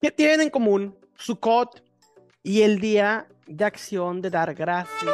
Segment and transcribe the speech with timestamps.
[0.00, 1.82] ¿Qué tienen en común Sukkot
[2.44, 5.12] y el Día de Acción de Dar Gracias?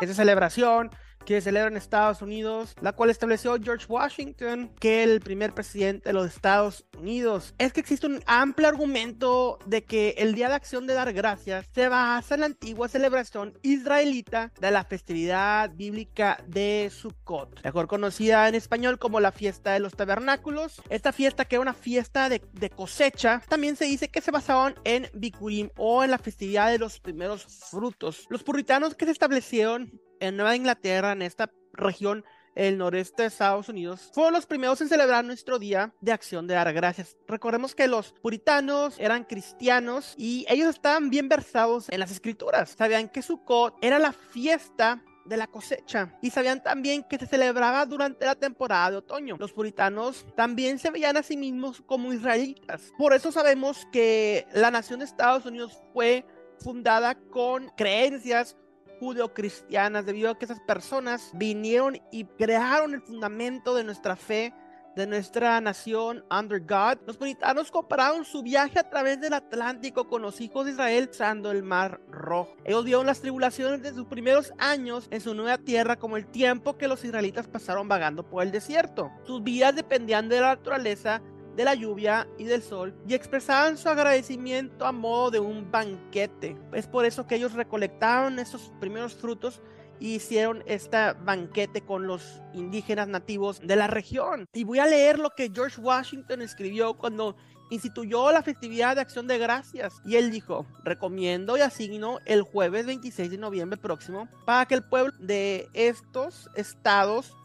[0.00, 0.90] Esa celebración
[1.24, 6.08] que se celebra en Estados Unidos, la cual estableció George Washington, que el primer presidente
[6.08, 7.54] de los Estados Unidos.
[7.58, 11.66] Es que existe un amplio argumento de que el Día de Acción de Dar Gracias
[11.74, 18.48] se basa en la antigua celebración israelita de la festividad bíblica de Sukkot, mejor conocida
[18.48, 20.82] en español como la fiesta de los tabernáculos.
[20.88, 24.74] Esta fiesta, que era una fiesta de, de cosecha, también se dice que se basaban
[24.84, 28.26] en Bikurim o en la festividad de los primeros frutos.
[28.28, 32.24] Los puritanos que se establecieron en Nueva Inglaterra, en esta región
[32.54, 36.54] el noreste de Estados Unidos, fueron los primeros en celebrar nuestro día de acción de
[36.54, 37.16] dar gracias.
[37.26, 42.74] Recordemos que los puritanos eran cristianos y ellos estaban bien versados en las escrituras.
[42.76, 47.86] Sabían que Sukkot era la fiesta de la cosecha y sabían también que se celebraba
[47.86, 49.36] durante la temporada de otoño.
[49.38, 52.92] Los puritanos también se veían a sí mismos como israelitas.
[52.98, 56.26] Por eso sabemos que la nación de Estados Unidos fue
[56.58, 58.56] fundada con creencias
[59.00, 64.54] judeocristianas, debido a que esas personas vinieron y crearon el fundamento de nuestra fe,
[64.94, 66.98] de nuestra nación under God.
[67.06, 71.50] Los puritanos compararon su viaje a través del Atlántico con los hijos de Israel cruzando
[71.50, 72.54] el Mar Rojo.
[72.64, 76.76] Ellos vieron las tribulaciones de sus primeros años en su nueva tierra como el tiempo
[76.76, 79.10] que los israelitas pasaron vagando por el desierto.
[79.24, 81.22] Sus vidas dependían de la naturaleza
[81.60, 86.56] de la lluvia y del sol y expresaban su agradecimiento a modo de un banquete.
[86.72, 89.60] Es por eso que ellos recolectaron esos primeros frutos
[89.98, 94.46] y hicieron este banquete con los indígenas nativos de la región.
[94.54, 97.36] Y voy a leer lo que George Washington escribió cuando
[97.68, 100.00] instituyó la festividad de acción de gracias.
[100.06, 104.82] Y él dijo, recomiendo y asigno el jueves 26 de noviembre próximo para que el
[104.82, 107.36] pueblo de estos estados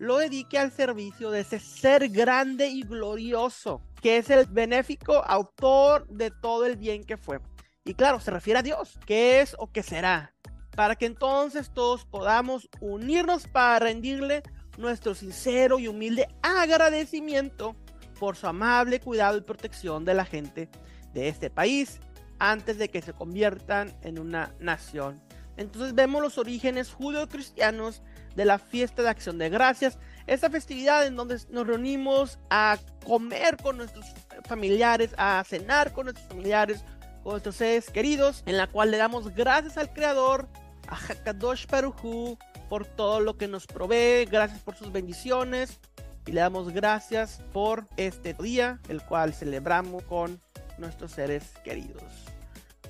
[0.00, 6.08] lo dedique al servicio de ese ser grande y glorioso, que es el benéfico autor
[6.08, 7.38] de todo el bien que fue.
[7.84, 10.32] Y claro, se refiere a Dios, que es o que será,
[10.74, 14.42] para que entonces todos podamos unirnos para rendirle
[14.78, 17.76] nuestro sincero y humilde agradecimiento
[18.18, 20.70] por su amable cuidado y protección de la gente
[21.12, 22.00] de este país
[22.38, 25.20] antes de que se conviertan en una nación.
[25.58, 28.02] Entonces vemos los orígenes judeo-cristianos
[28.36, 33.56] de la fiesta de acción de gracias, esta festividad en donde nos reunimos a comer
[33.56, 34.06] con nuestros
[34.46, 36.84] familiares, a cenar con nuestros familiares,
[37.22, 40.48] con nuestros seres queridos, en la cual le damos gracias al Creador,
[40.88, 42.38] a Hakadosh Paruhu,
[42.68, 45.80] por todo lo que nos provee, gracias por sus bendiciones
[46.26, 50.40] y le damos gracias por este día, el cual celebramos con
[50.78, 52.04] nuestros seres queridos.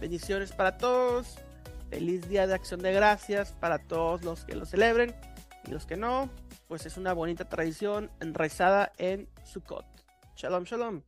[0.00, 1.36] Bendiciones para todos.
[1.90, 5.12] Feliz día de acción de gracias para todos los que lo celebren.
[5.66, 6.30] Y los que no,
[6.68, 9.84] pues es una bonita tradición enraizada en Sukkot.
[10.36, 11.02] Shalom, shalom.